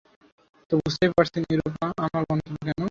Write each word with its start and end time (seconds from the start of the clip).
তো 0.71 0.73
বুঝতেই 0.81 1.11
পারছেন, 1.17 1.41
ইউরোপা 1.51 1.85
আমার 2.05 2.23
গন্তব্য 2.29 2.57
কেন। 2.65 2.79